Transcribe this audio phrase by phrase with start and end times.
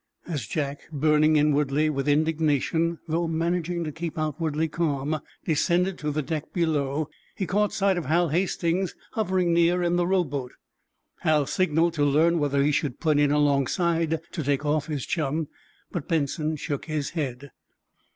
[0.25, 6.23] As Jack, burning inwardly with indignation, though managing to keep outwardly calm, descended to the
[6.23, 10.53] deck below, he caught sight of Hal Hastings, hovering near in the rowboat.
[11.19, 15.49] Hal signaled to learn whether he should put in alongside to take off his chum,
[15.91, 17.51] but Benson shook his head.